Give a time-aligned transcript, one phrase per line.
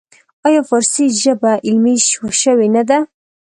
[0.47, 1.95] آیا فارسي ژبه علمي
[2.43, 2.99] شوې نه ده؟